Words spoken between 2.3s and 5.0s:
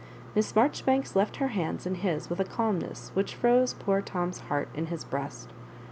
a calmness which froze poor Tom's heart in